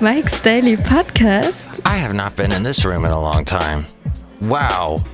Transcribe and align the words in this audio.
Mike's 0.00 0.40
Daily 0.40 0.74
Podcast. 0.76 1.80
I 1.84 1.94
have 1.96 2.12
not 2.12 2.34
been 2.34 2.50
in 2.50 2.64
this 2.64 2.84
room 2.84 3.04
in 3.04 3.12
a 3.12 3.20
long 3.20 3.44
time. 3.44 3.86
Wow. 4.42 5.04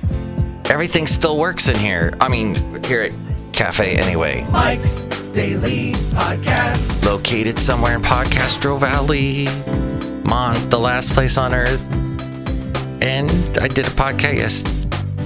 Everything 0.65 1.05
still 1.05 1.37
works 1.37 1.67
in 1.67 1.77
here. 1.77 2.15
I 2.19 2.27
mean, 2.27 2.83
here 2.83 3.03
at 3.03 3.11
Cafe 3.53 3.95
anyway. 3.97 4.43
Mike's 4.49 5.03
Daily 5.31 5.91
Podcast. 6.15 7.05
Located 7.05 7.59
somewhere 7.59 7.93
in 7.93 8.01
Podcastro 8.01 8.79
Valley, 8.79 9.45
Mont, 10.27 10.71
the 10.71 10.79
last 10.79 11.11
place 11.11 11.37
on 11.37 11.53
earth. 11.53 11.85
And 13.03 13.29
I 13.59 13.67
did 13.67 13.85
a 13.85 13.91
podcast, 13.91 14.33
yes, 14.33 14.63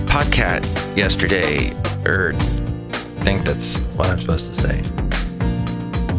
podcast 0.08 0.98
yesterday. 0.98 1.72
Or 2.06 2.34
I 2.34 3.24
think 3.24 3.46
that's 3.46 3.78
what 3.96 4.10
I'm 4.10 4.20
supposed 4.20 4.54
to 4.54 4.62
say. 4.62 4.84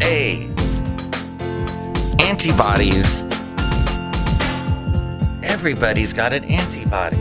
Hey, 0.03 0.49
antibodies. 2.27 3.23
Everybody's 5.43 6.11
got 6.11 6.33
an 6.33 6.43
antibody. 6.43 7.17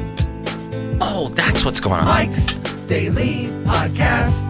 Oh, 1.00 1.30
that's 1.34 1.64
what's 1.64 1.78
going 1.78 2.00
on. 2.00 2.06
Mike's 2.06 2.56
Daily 2.86 3.46
Podcast. 3.64 4.46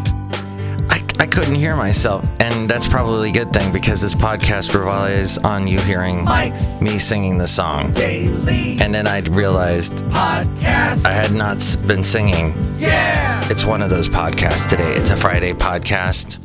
I, 0.88 1.02
I 1.22 1.26
couldn't 1.26 1.56
hear 1.56 1.76
myself, 1.76 2.26
and 2.40 2.70
that's 2.70 2.88
probably 2.88 3.28
a 3.28 3.32
good 3.34 3.52
thing 3.52 3.70
because 3.70 4.00
this 4.00 4.14
podcast 4.14 4.72
relies 4.74 5.36
on 5.36 5.66
you 5.66 5.78
hearing 5.80 6.24
Mike's 6.24 6.80
me 6.80 6.98
singing 6.98 7.36
the 7.36 7.46
song. 7.46 7.92
Daily 7.92 8.78
And 8.80 8.94
then 8.94 9.06
I 9.06 9.18
realized 9.20 9.92
Podcast. 10.06 11.04
I 11.04 11.10
had 11.12 11.32
not 11.32 11.58
been 11.86 12.02
singing. 12.02 12.54
yeah. 12.78 13.46
It's 13.50 13.66
one 13.66 13.82
of 13.82 13.90
those 13.90 14.08
podcasts 14.08 14.68
today. 14.70 14.94
It's 14.94 15.10
a 15.10 15.16
Friday 15.18 15.52
podcast. 15.52 16.38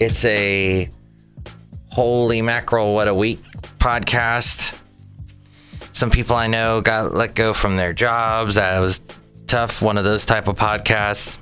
It's 0.00 0.24
a 0.24 0.90
holy 1.94 2.42
mackerel, 2.42 2.92
what 2.92 3.06
a 3.06 3.14
week 3.14 3.40
podcast. 3.78 4.76
Some 5.92 6.10
people 6.10 6.34
I 6.34 6.48
know 6.48 6.80
got 6.80 7.14
let 7.14 7.36
go 7.36 7.54
from 7.54 7.76
their 7.76 7.92
jobs. 7.92 8.56
That 8.56 8.80
was 8.80 9.00
tough. 9.46 9.80
One 9.80 9.96
of 9.96 10.02
those 10.02 10.24
type 10.24 10.48
of 10.48 10.56
podcasts. 10.56 11.38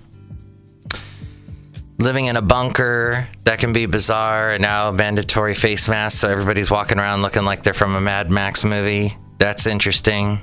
Living 1.97 2.27
in 2.27 2.37
a 2.37 2.43
bunker, 2.43 3.29
that 3.45 3.61
can 3.61 3.73
be 3.73 3.87
bizarre. 3.87 4.51
And 4.51 4.63
now 4.63 4.91
mandatory 4.91 5.55
face 5.55 5.89
masks, 5.89 6.21
so 6.21 6.29
everybody's 6.29 6.71
walking 6.71 6.99
around 6.99 7.23
looking 7.23 7.45
like 7.45 7.63
they're 7.63 7.73
from 7.73 7.95
a 7.95 8.01
Mad 8.03 8.31
Max 8.31 8.63
movie. 8.63 9.17
That's 9.39 9.67
interesting. 9.67 10.39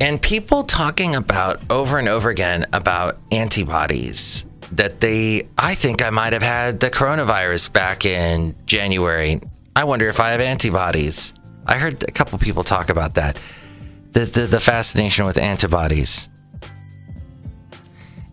And 0.00 0.22
people 0.22 0.64
talking 0.64 1.16
about 1.16 1.60
over 1.68 1.98
and 1.98 2.08
over 2.08 2.30
again 2.30 2.64
about 2.72 3.18
antibodies 3.30 4.46
that 4.76 5.00
they, 5.00 5.48
I 5.56 5.74
think 5.74 6.02
I 6.02 6.10
might 6.10 6.32
have 6.32 6.42
had 6.42 6.80
the 6.80 6.90
coronavirus 6.90 7.72
back 7.72 8.04
in 8.04 8.54
January. 8.66 9.40
I 9.76 9.84
wonder 9.84 10.08
if 10.08 10.20
I 10.20 10.30
have 10.30 10.40
antibodies. 10.40 11.34
I 11.66 11.78
heard 11.78 12.02
a 12.02 12.12
couple 12.12 12.38
people 12.38 12.62
talk 12.62 12.90
about 12.90 13.14
that. 13.14 13.38
The, 14.12 14.20
the, 14.20 14.40
the 14.42 14.60
fascination 14.60 15.26
with 15.26 15.38
antibodies. 15.38 16.28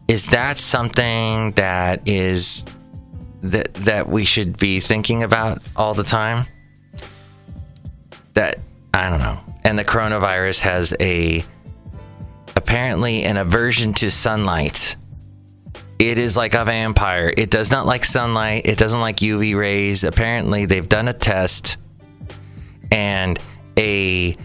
Is 0.08 0.26
that 0.28 0.58
something 0.58 1.52
that 1.54 2.02
is 2.06 2.66
that 3.44 3.74
that 3.76 4.10
we 4.10 4.26
should 4.26 4.58
be 4.58 4.82
thinking 4.82 5.24
about 5.24 5.62
all 5.76 5.94
the 5.94 6.04
time? 6.04 6.46
That 8.34 8.60
I 8.94 9.10
don't 9.10 9.20
know. 9.20 9.40
And 9.64 9.80
the 9.80 9.86
coronavirus 9.86 10.62
has 10.62 10.94
a 11.00 11.46
apparently 12.58 13.24
an 13.24 13.38
aversion 13.38 13.94
to 13.94 14.12
sunlight. 14.12 14.98
It 16.02 16.18
is 16.18 16.36
like 16.36 16.56
a 16.56 16.66
vampire. 16.66 17.32
It 17.38 17.52
does 17.52 17.70
not 17.70 17.86
like 17.86 18.06
sunlight. 18.06 18.64
It 18.66 18.80
doesn't 18.80 19.00
like 19.00 19.18
UV 19.18 19.56
rays. 19.56 20.04
Apparently, 20.04 20.66
they've 20.66 20.90
done 20.90 21.08
a 21.08 21.14
test 21.14 21.78
and 22.92 23.38
a 23.78 24.36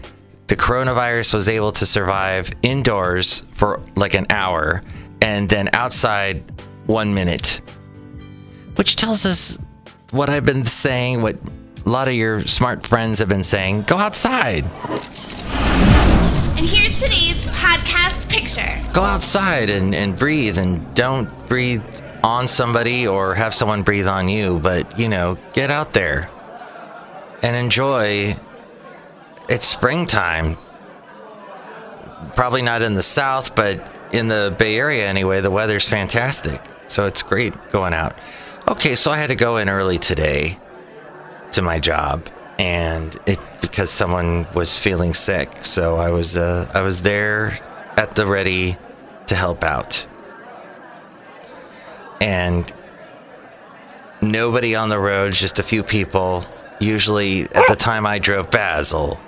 the 0.45 0.55
coronavirus 0.55 1.33
was 1.33 1.47
able 1.47 1.71
to 1.71 1.87
survive 1.87 2.51
indoors 2.61 3.41
for 3.53 3.81
like 3.95 4.13
an 4.13 4.27
hour 4.29 4.83
and 5.19 5.49
then 5.49 5.71
outside 5.73 6.43
1 6.85 7.15
minute. 7.15 7.59
Which 8.75 8.95
tells 8.95 9.25
us 9.25 9.57
what 10.11 10.29
I've 10.29 10.45
been 10.45 10.63
saying, 10.63 11.23
what 11.23 11.37
a 11.83 11.89
lot 11.89 12.07
of 12.07 12.13
your 12.13 12.45
smart 12.45 12.85
friends 12.85 13.17
have 13.17 13.29
been 13.29 13.43
saying, 13.43 13.81
go 13.81 13.97
outside. 13.97 14.63
And 16.57 16.65
here's 16.65 16.95
today's 16.95 17.43
podcast 17.49 18.27
picture. 18.29 18.81
go 18.91 19.03
outside 19.03 19.69
and, 19.69 19.93
and 19.93 20.17
breathe 20.17 20.57
and 20.57 20.95
don't 20.95 21.29
breathe 21.47 21.83
on 22.23 22.47
somebody 22.47 23.07
or 23.07 23.35
have 23.35 23.53
someone 23.53 23.83
breathe 23.83 24.07
on 24.07 24.27
you 24.27 24.57
but 24.57 24.97
you 24.97 25.07
know 25.07 25.37
get 25.53 25.69
out 25.69 25.93
there 25.93 26.31
and 27.43 27.55
enjoy. 27.55 28.35
It's 29.47 29.67
springtime. 29.67 30.57
Probably 32.35 32.63
not 32.63 32.81
in 32.81 32.95
the 32.95 33.03
south 33.03 33.55
but 33.55 33.93
in 34.11 34.27
the 34.27 34.55
bay 34.57 34.79
area 34.79 35.07
anyway 35.07 35.41
the 35.41 35.51
weather's 35.51 35.87
fantastic. 35.87 36.59
So 36.87 37.05
it's 37.05 37.21
great 37.21 37.53
going 37.69 37.93
out. 37.93 38.15
Okay 38.67 38.95
so 38.95 39.11
i 39.11 39.17
had 39.17 39.27
to 39.27 39.35
go 39.35 39.57
in 39.57 39.69
early 39.69 39.99
today 39.99 40.57
to 41.51 41.61
my 41.61 41.77
job 41.77 42.27
and 42.57 43.15
it 43.25 43.39
because 43.61 43.89
someone 43.89 44.47
was 44.53 44.77
feeling 44.77 45.13
sick. 45.13 45.63
So 45.65 45.97
i 45.97 46.09
was 46.09 46.35
uh, 46.35 46.69
i 46.73 46.81
was 46.81 47.01
there 47.01 47.59
at 47.95 48.15
the 48.15 48.25
ready 48.25 48.77
to 49.27 49.35
help 49.35 49.63
out. 49.63 50.05
And 52.19 52.71
nobody 54.21 54.75
on 54.75 54.89
the 54.89 54.99
roads 54.99 55.39
just 55.39 55.59
a 55.59 55.63
few 55.63 55.83
people. 55.83 56.45
Usually 56.79 57.43
at 57.43 57.67
the 57.67 57.75
time 57.75 58.05
i 58.05 58.19
drove 58.19 58.51
basil 58.51 59.19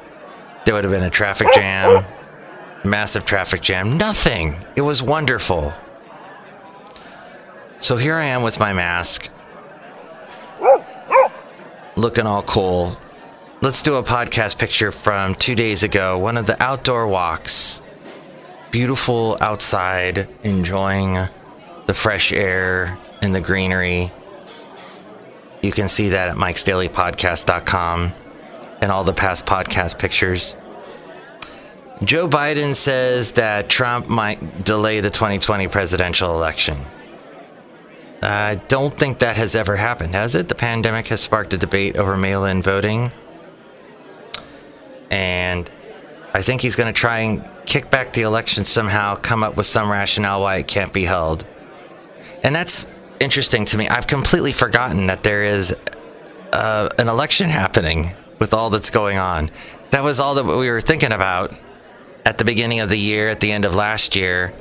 there 0.66 0.73
would 0.75 0.84
have 0.84 0.94
been 0.94 1.03
a 1.03 1.09
traffic 1.09 1.47
jam 1.53 2.06
massive 2.84 3.25
traffic 3.25 3.61
jam 3.61 3.97
nothing. 3.97 4.56
It 4.75 4.81
was 4.81 5.01
wonderful. 5.03 5.73
So 7.79 7.97
here 7.97 8.16
i 8.16 8.25
am 8.25 8.44
with 8.44 8.59
my 8.59 8.73
mask 8.73 9.29
looking 11.96 12.25
all 12.25 12.44
cool 12.44 12.97
let's 13.62 13.81
do 13.81 13.96
a 13.96 14.03
podcast 14.03 14.58
picture 14.58 14.92
from 14.92 15.36
two 15.36 15.56
days 15.56 15.84
ago. 15.84 16.18
One 16.18 16.38
of 16.38 16.46
the 16.46 16.62
outdoor 16.62 17.08
walks. 17.08 17.81
Beautiful 18.72 19.38
outside 19.42 20.28
enjoying 20.44 21.18
the 21.86 21.94
fresh 21.94 22.31
air 22.31 22.97
and 23.22 23.34
the 23.34 23.42
greenery. 23.42 24.12
You 25.62 25.72
can 25.72 25.90
see 25.90 26.09
that 26.09 26.30
at 26.30 26.36
mikesdailypodcast.com 26.38 28.14
and 28.81 28.92
all 28.92 29.03
the 29.03 29.14
past 29.14 29.46
podcast 29.46 30.00
pictures. 30.00 30.56
Joe 32.03 32.30
biden 32.30 32.76
says 32.76 33.34
that 33.34 33.68
trump 33.68 34.08
might 34.08 34.64
delay 34.64 35.02
the 35.02 35.09
2020 35.09 35.68
presidential 35.68 36.34
election. 36.34 36.78
I 38.22 38.56
don't 38.68 38.97
think 38.97 39.20
that 39.20 39.36
has 39.36 39.56
ever 39.56 39.76
happened, 39.76 40.14
has 40.14 40.36
it? 40.36 40.47
The 40.47 40.56
pandemic 40.56 41.08
has 41.08 41.22
sparked 41.22 41.53
a 41.53 41.58
debate 41.58 41.97
over 41.97 42.16
mail 42.16 42.46
in 42.46 42.62
voting. 42.62 43.12
And 45.09 45.70
I 46.34 46.42
think 46.42 46.62
he's 46.62 46.75
going 46.75 46.94
to 46.94 46.97
try 46.97 47.20
and 47.20 47.50
kick 47.66 47.90
back 47.90 48.14
the 48.14 48.22
election 48.22 48.66
somehow, 48.66 49.16
come 49.16 49.44
up 49.44 49.56
with 49.56 49.66
some 49.66 49.92
rationale 49.92 50.42
why 50.42 50.58
it 50.58 50.68
can't 50.68 50.94
be 50.94 51.03
held. 51.03 51.46
And 52.44 52.56
that's 52.56 52.86
interesting 53.20 53.66
to 53.66 53.78
me. 53.78 53.88
I've 53.88 54.08
completely 54.08 54.53
forgotten 54.53 55.08
that 55.08 55.24
there 55.24 55.44
is 55.44 55.75
uh, 56.52 56.90
an 56.97 57.08
election 57.08 57.50
happening 57.50 58.12
with 58.40 58.53
all 58.53 58.70
that's 58.70 58.90
going 58.90 59.18
on. 59.18 59.52
That 59.92 60.03
was 60.03 60.20
all 60.20 60.36
that 60.36 60.46
we 60.46 60.70
were 60.70 60.81
thinking 60.81 61.12
about 61.12 61.53
at 62.26 62.38
the 62.38 62.46
beginning 62.46 62.80
of 62.80 62.90
the 62.90 62.97
year, 62.97 63.28
at 63.28 63.40
the 63.40 63.52
end 63.52 63.66
of 63.66 63.76
last 63.76 64.16
year. 64.16 64.53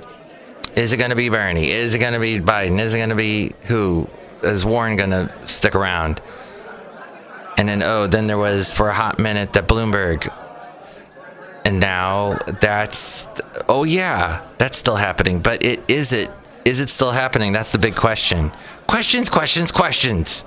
Is 0.75 0.93
it 0.93 0.97
going 0.97 1.11
to 1.11 1.17
be 1.17 1.29
Bernie? 1.29 1.71
Is 1.71 1.95
it 1.95 1.99
going 1.99 2.15
to 2.15 2.21
be 2.21 2.41
Biden? 2.41 2.79
Is 2.79 2.95
it 2.95 2.99
going 2.99 3.09
to 3.11 3.15
be 3.15 3.53
who? 3.65 4.09
Is 4.43 4.65
Warren 4.65 4.97
going 4.97 5.11
to 5.11 5.33
stick 5.47 5.75
around? 5.75 6.21
And 7.59 7.69
then, 7.69 7.83
oh, 7.83 8.07
then 8.07 8.29
there 8.29 8.39
was 8.39 8.73
for 8.73 8.89
a 8.89 8.95
hot 8.95 9.19
minute 9.19 9.53
that 9.53 9.69
Bloomberg. 9.69 10.33
And 11.65 11.81
now 11.81 12.39
that's, 12.61 13.29
oh 13.69 13.85
yeah, 13.85 14.47
that's 14.57 14.79
still 14.79 14.97
happening. 14.97 15.41
But 15.41 15.63
it 15.63 15.83
is 15.89 16.13
it 16.13 16.31
is 16.65 16.81
it 16.81 16.89
still 16.89 17.11
happening? 17.11 17.53
That's 17.53 17.73
the 17.73 17.79
big 17.79 17.97
question. 17.97 18.53
Questions, 18.87 19.29
questions, 19.29 19.71
questions. 19.73 20.45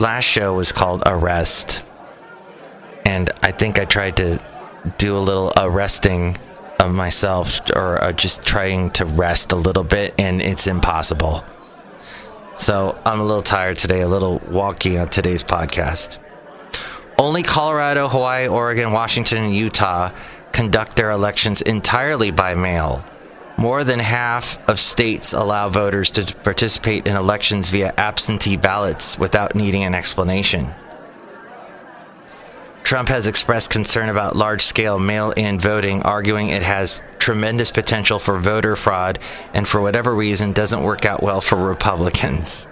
Last 0.00 0.24
show 0.24 0.54
was 0.54 0.72
called 0.72 1.02
Arrest. 1.06 1.82
And 3.04 3.30
I 3.42 3.52
think 3.52 3.78
I 3.78 3.84
tried 3.84 4.16
to 4.16 4.40
do 4.98 5.16
a 5.16 5.20
little 5.20 5.52
arresting 5.56 6.36
of 6.80 6.92
myself 6.92 7.60
or 7.74 8.02
uh, 8.02 8.12
just 8.12 8.42
trying 8.42 8.90
to 8.90 9.04
rest 9.04 9.52
a 9.52 9.56
little 9.56 9.84
bit, 9.84 10.14
and 10.18 10.42
it's 10.42 10.66
impossible. 10.66 11.44
So 12.56 13.00
I'm 13.04 13.20
a 13.20 13.24
little 13.24 13.42
tired 13.42 13.78
today, 13.78 14.02
a 14.02 14.08
little 14.08 14.40
walky 14.40 15.00
on 15.00 15.08
today's 15.08 15.42
podcast. 15.42 16.18
Only 17.18 17.42
Colorado, 17.42 18.08
Hawaii, 18.08 18.46
Oregon, 18.46 18.92
Washington, 18.92 19.38
and 19.38 19.54
Utah 19.54 20.10
conduct 20.52 20.96
their 20.96 21.10
elections 21.10 21.62
entirely 21.62 22.30
by 22.30 22.54
mail. 22.54 23.04
More 23.56 23.84
than 23.84 24.00
half 24.00 24.58
of 24.68 24.80
states 24.80 25.32
allow 25.32 25.68
voters 25.68 26.10
to 26.12 26.34
participate 26.36 27.06
in 27.06 27.16
elections 27.16 27.68
via 27.68 27.94
absentee 27.96 28.56
ballots 28.56 29.18
without 29.18 29.54
needing 29.54 29.84
an 29.84 29.94
explanation. 29.94 30.74
Trump 32.92 33.08
has 33.08 33.26
expressed 33.26 33.70
concern 33.70 34.10
about 34.10 34.36
large 34.36 34.60
scale 34.60 34.98
mail 34.98 35.30
in 35.30 35.58
voting, 35.58 36.02
arguing 36.02 36.50
it 36.50 36.62
has 36.62 37.02
tremendous 37.18 37.70
potential 37.70 38.18
for 38.18 38.38
voter 38.38 38.76
fraud 38.76 39.18
and, 39.54 39.66
for 39.66 39.80
whatever 39.80 40.14
reason, 40.14 40.52
doesn't 40.52 40.82
work 40.82 41.06
out 41.06 41.22
well 41.22 41.40
for 41.40 41.56
Republicans. 41.56 42.66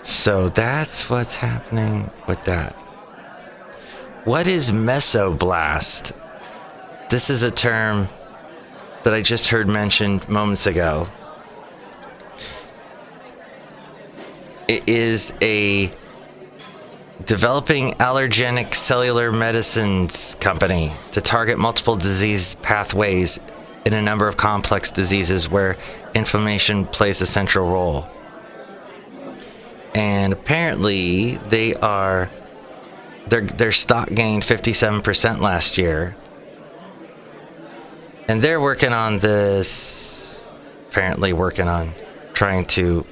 So 0.00 0.48
that's 0.48 1.10
what's 1.10 1.36
happening 1.36 2.10
with 2.26 2.42
that. 2.44 2.72
What 4.24 4.46
is 4.46 4.70
mesoblast? 4.70 6.18
This 7.10 7.28
is 7.28 7.42
a 7.42 7.50
term 7.50 8.08
that 9.02 9.12
I 9.12 9.20
just 9.20 9.48
heard 9.48 9.68
mentioned 9.68 10.26
moments 10.30 10.66
ago. 10.66 11.08
It 14.66 14.88
is 14.88 15.34
a 15.42 15.92
developing 17.26 17.92
allogeneic 17.94 18.74
cellular 18.74 19.32
medicines 19.32 20.36
company 20.40 20.92
to 21.12 21.20
target 21.20 21.58
multiple 21.58 21.96
disease 21.96 22.54
pathways 22.56 23.40
in 23.84 23.92
a 23.92 24.02
number 24.02 24.28
of 24.28 24.36
complex 24.36 24.90
diseases 24.90 25.48
where 25.48 25.76
inflammation 26.14 26.86
plays 26.86 27.20
a 27.20 27.26
central 27.26 27.70
role. 27.70 28.08
And 29.94 30.32
apparently 30.32 31.36
they 31.36 31.74
are 31.74 32.30
their 33.26 33.42
their 33.42 33.72
stock 33.72 34.08
gained 34.08 34.42
57% 34.42 35.40
last 35.40 35.78
year. 35.78 36.16
And 38.28 38.40
they're 38.40 38.60
working 38.60 38.92
on 38.92 39.18
this 39.18 40.42
apparently 40.88 41.32
working 41.32 41.68
on 41.68 41.94
trying 42.32 42.64
to 42.64 43.06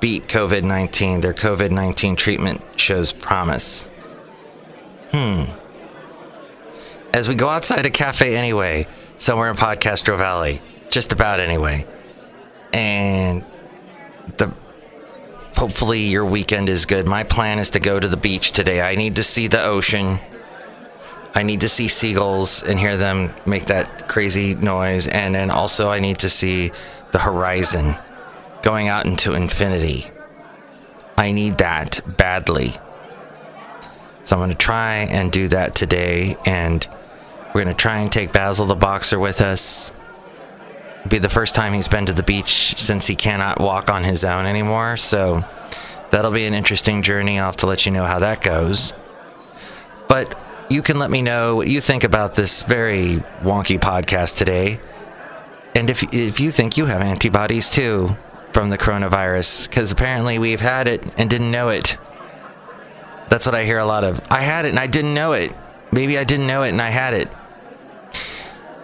beat 0.00 0.26
COVID 0.26 0.64
19. 0.64 1.20
Their 1.20 1.34
COVID 1.34 1.70
19 1.70 2.16
treatment 2.16 2.62
shows 2.76 3.12
promise. 3.12 3.86
Hmm. 5.12 5.44
As 7.12 7.28
we 7.28 7.34
go 7.34 7.48
outside 7.48 7.84
a 7.86 7.90
cafe 7.90 8.36
anyway, 8.36 8.86
somewhere 9.16 9.50
in 9.50 9.56
Podcastro 9.56 10.16
Valley, 10.16 10.62
just 10.90 11.12
about 11.12 11.40
anyway, 11.40 11.86
and 12.72 13.44
the 14.38 14.52
hopefully 15.56 16.00
your 16.00 16.24
weekend 16.24 16.68
is 16.68 16.86
good. 16.86 17.06
My 17.06 17.24
plan 17.24 17.58
is 17.58 17.70
to 17.70 17.80
go 17.80 18.00
to 18.00 18.08
the 18.08 18.16
beach 18.16 18.52
today. 18.52 18.80
I 18.80 18.94
need 18.94 19.16
to 19.16 19.22
see 19.22 19.46
the 19.46 19.62
ocean. 19.62 20.18
I 21.34 21.42
need 21.42 21.60
to 21.60 21.68
see 21.68 21.88
seagulls 21.88 22.62
and 22.62 22.78
hear 22.78 22.96
them 22.96 23.34
make 23.44 23.66
that 23.66 24.08
crazy 24.08 24.54
noise. 24.54 25.06
And 25.06 25.34
then 25.34 25.50
also, 25.50 25.90
I 25.90 26.00
need 26.00 26.20
to 26.20 26.30
see 26.30 26.72
the 27.12 27.18
horizon 27.18 27.96
going 28.62 28.88
out 28.88 29.06
into 29.06 29.34
infinity. 29.34 30.10
I 31.16 31.32
need 31.32 31.58
that 31.58 32.00
badly. 32.06 32.74
So 34.24 34.36
I'm 34.36 34.40
going 34.40 34.50
to 34.50 34.56
try 34.56 34.94
and 35.10 35.30
do 35.30 35.48
that 35.48 35.74
today. 35.74 36.36
And 36.44 36.86
we're 37.48 37.64
going 37.64 37.74
to 37.74 37.80
try 37.80 37.98
and 37.98 38.12
take 38.12 38.32
Basil 38.32 38.66
the 38.66 38.74
Boxer 38.74 39.18
with 39.18 39.40
us. 39.40 39.92
It'll 40.98 41.08
be 41.08 41.18
the 41.18 41.28
first 41.28 41.54
time 41.54 41.72
he's 41.72 41.88
been 41.88 42.06
to 42.06 42.12
the 42.12 42.22
beach 42.22 42.74
since 42.78 43.06
he 43.06 43.16
cannot 43.16 43.60
walk 43.60 43.90
on 43.90 44.04
his 44.04 44.24
own 44.24 44.46
anymore. 44.46 44.96
So 44.96 45.44
that'll 46.10 46.30
be 46.30 46.46
an 46.46 46.54
interesting 46.54 47.02
journey. 47.02 47.38
I'll 47.38 47.46
have 47.46 47.56
to 47.56 47.66
let 47.66 47.86
you 47.86 47.92
know 47.92 48.04
how 48.04 48.18
that 48.20 48.42
goes. 48.42 48.94
But 50.08 50.38
you 50.68 50.82
can 50.82 50.98
let 50.98 51.10
me 51.10 51.22
know 51.22 51.56
what 51.56 51.68
you 51.68 51.80
think 51.80 52.04
about 52.04 52.34
this 52.34 52.62
very 52.62 53.22
wonky 53.42 53.78
podcast 53.78 54.38
today. 54.38 54.80
And 55.74 55.90
if, 55.90 56.02
if 56.14 56.40
you 56.40 56.50
think 56.50 56.76
you 56.76 56.86
have 56.86 57.00
antibodies 57.00 57.70
too 57.70 58.16
from 58.52 58.70
the 58.70 58.78
coronavirus, 58.78 59.68
because 59.68 59.92
apparently 59.92 60.38
we've 60.38 60.60
had 60.60 60.88
it 60.88 61.04
and 61.16 61.30
didn't 61.30 61.50
know 61.50 61.68
it. 61.68 61.96
That's 63.28 63.46
what 63.46 63.54
I 63.54 63.64
hear 63.64 63.78
a 63.78 63.84
lot 63.84 64.04
of. 64.04 64.20
I 64.28 64.40
had 64.40 64.64
it 64.64 64.70
and 64.70 64.78
I 64.78 64.86
didn't 64.86 65.14
know 65.14 65.32
it. 65.32 65.54
Maybe 65.92 66.18
I 66.18 66.24
didn't 66.24 66.46
know 66.46 66.62
it 66.62 66.70
and 66.70 66.82
I 66.82 66.90
had 66.90 67.14
it. 67.14 67.30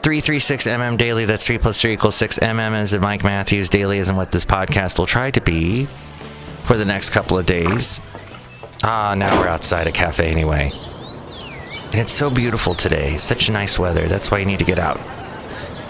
336mm 0.03 0.97
daily, 0.99 1.25
that's 1.25 1.47
3 1.47 1.59
plus 1.59 1.81
3 1.81 1.95
equals 1.95 2.15
6. 2.15 2.39
MM 2.39 2.81
is 2.81 2.93
in 2.93 3.01
Mike 3.01 3.25
Matthews. 3.25 3.69
Daily 3.69 3.99
isn't 3.99 4.15
what 4.15 4.31
this 4.31 4.45
podcast 4.45 4.99
will 4.99 5.07
try 5.07 5.33
to 5.33 5.41
be 5.41 5.89
for 6.63 6.77
the 6.77 6.85
next 6.85 7.11
couple 7.11 7.37
of 7.37 7.45
days. 7.45 8.01
Ah, 8.85 9.17
now 9.17 9.41
we're 9.41 9.49
outside 9.49 9.89
a 9.89 9.93
cafe 9.93 10.31
anyway. 10.31 10.71
And 11.87 11.97
it's 11.97 12.13
so 12.13 12.31
beautiful 12.31 12.75
today. 12.75 13.17
Such 13.17 13.51
nice 13.51 13.81
weather. 13.81 14.07
That's 14.07 14.31
why 14.31 14.39
you 14.39 14.45
need 14.45 14.61
to 14.61 14.65
get 14.65 14.79
out 14.79 15.01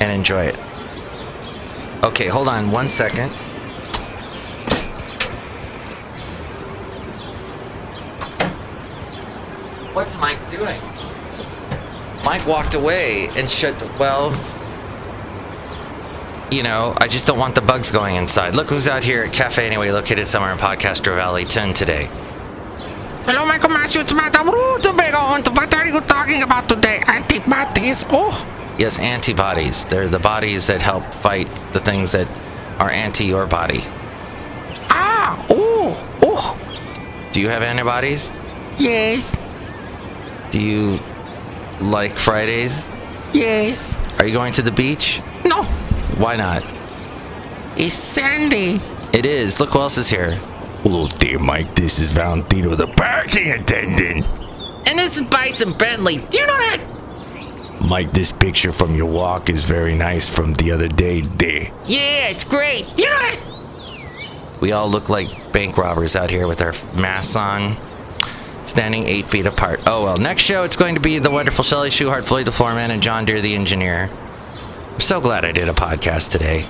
and 0.01 0.11
enjoy 0.11 0.45
it. 0.45 0.59
Okay, 2.03 2.29
hold 2.29 2.49
on 2.49 2.71
one 2.71 2.89
second. 2.89 3.33
What's 9.97 10.19
Mike 10.19 10.51
doing? 10.51 10.79
Mike 12.23 12.47
walked 12.47 12.75
away 12.75 13.31
and 13.35 13.49
shut. 13.51 13.81
Well, 13.99 14.29
you 16.51 16.63
know, 16.63 16.95
I 17.01 17.09
just 17.09 17.27
don't 17.27 17.39
want 17.39 17.55
the 17.55 17.63
bugs 17.63 17.91
going 17.91 18.17
inside. 18.17 18.55
Look 18.55 18.69
who's 18.69 18.89
out 18.89 19.03
here 19.03 19.23
at 19.25 19.33
Cafe 19.33 19.65
Anyway, 19.67 19.91
located 19.91 20.27
somewhere 20.27 20.53
in 20.53 20.59
Podcaster 20.59 21.17
Valley 21.17 21.47
10 21.47 21.73
today. 21.73 22.11
Hello, 23.25 23.47
Michael 23.47 23.71
Matthews. 23.71 24.03
It's 24.03 24.13
Madame 24.13 24.51
Rutabaga. 24.51 25.51
What 25.53 25.75
are 25.75 25.87
you 25.87 25.99
talking 26.03 26.43
about 26.43 26.69
today? 26.69 27.03
Antibodies? 27.07 28.05
Oh, 28.11 28.47
Yes, 28.79 28.99
antibodies. 28.99 29.87
They're 29.87 30.09
the 30.09 30.19
bodies 30.19 30.67
that 30.67 30.83
help 30.83 31.05
fight 31.15 31.49
the 31.73 31.81
things 31.81 32.13
that 32.13 32.29
are 32.79 32.91
anti 32.91 33.25
your 33.25 33.47
body. 33.47 33.81
ah, 34.91 35.43
oh, 35.49 36.19
oh. 36.21 37.31
Do 37.33 37.41
you 37.41 37.49
have 37.49 37.63
antibodies? 37.63 38.31
Yes, 38.77 39.41
Do 40.57 40.63
you 40.63 40.99
like 41.83 42.17
Fridays? 42.17 42.89
yes. 43.35 43.95
Are 44.19 44.25
you 44.27 44.33
going 44.33 44.55
to 44.55 44.63
the 44.63 44.71
beach? 44.73 45.21
No, 45.45 45.65
Why 46.17 46.37
not? 46.37 46.65
it's 47.77 47.93
Sandy. 47.93 48.81
It 49.13 49.27
is. 49.27 49.61
Look 49.61 49.73
who 49.73 49.81
else 49.81 49.99
is 49.99 50.09
here. 50.09 50.37
Hello 50.83 51.09
dear 51.09 51.39
Mike. 51.39 51.75
This 51.75 51.99
is 51.99 52.11
Valentino, 52.13 52.75
the 52.75 52.87
parking 52.87 53.51
attendant. 53.51 54.25
And 54.89 54.99
this 54.99 55.17
is 55.21 55.27
Bison 55.27 55.75
Bentley. 55.77 56.21
Do 56.31 56.39
you 56.41 56.47
know 56.47 56.57
that? 56.57 56.81
Mike, 57.87 58.13
this 58.13 58.33
picture 58.33 58.73
from 58.73 58.95
your 58.95 59.11
walk 59.11 59.51
is 59.51 59.63
very 59.65 59.95
nice 59.95 60.27
from 60.27 60.55
the 60.55 60.73
other 60.73 60.89
day 60.89 61.21
there. 61.21 61.71
Yeah, 61.85 62.29
it's 62.29 62.45
great. 62.45 62.97
Do 62.97 63.03
you 63.03 63.11
know 63.11 63.19
that? 63.19 64.61
We 64.63 64.73
all 64.73 64.89
look 64.89 65.11
like 65.11 65.53
bank 65.53 65.77
robbers 65.77 66.17
out 66.17 66.31
here 66.31 66.47
with 66.49 66.63
our 66.63 66.73
masks 66.95 67.37
on, 67.37 67.77
standing 68.69 69.05
eight 69.05 69.27
feet 69.27 69.47
apart. 69.47 69.81
Oh 69.87 70.05
well, 70.05 70.17
next 70.17 70.43
show 70.43 70.65
it's 70.65 70.77
going 70.77 70.95
to 70.95 71.01
be 71.01 71.19
the 71.19 71.31
wonderful 71.31 71.65
Shelley 71.65 71.91
Shuhart, 71.91 72.25
Floyd 72.25 72.47
the 72.47 72.51
Floorman, 72.51 72.91
and 72.91 73.03
John 73.03 73.25
Deere 73.25 73.41
the 73.41 73.55
engineer. 73.55 74.11
I'm 74.93 75.01
so 75.01 75.21
glad 75.21 75.45
I 75.45 75.53
did 75.53 75.69
a 75.69 75.73
podcast 75.75 76.31
today. 76.31 76.69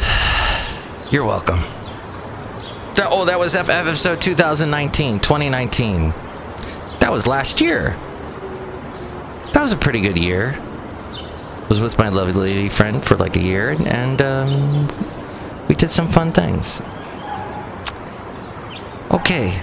You're 1.10 1.24
welcome. 1.24 1.60
Oh, 2.98 3.24
that 3.26 3.38
was 3.38 3.54
ep- 3.54 3.68
episode 3.68 4.20
2019, 4.20 5.20
2019. 5.20 6.10
That 7.00 7.12
was 7.12 7.26
last 7.26 7.60
year. 7.60 7.96
That 9.52 9.62
was 9.62 9.72
a 9.72 9.76
pretty 9.76 10.00
good 10.00 10.18
year. 10.18 10.54
I 10.58 11.66
Was 11.68 11.80
with 11.80 11.98
my 11.98 12.08
lovely 12.08 12.32
lady 12.32 12.68
friend 12.68 13.04
for 13.04 13.16
like 13.16 13.36
a 13.36 13.40
year, 13.40 13.70
and, 13.70 13.86
and 13.86 14.22
um, 14.22 15.66
we 15.68 15.74
did 15.74 15.90
some 15.90 16.08
fun 16.08 16.32
things. 16.32 16.80
Okay. 19.10 19.62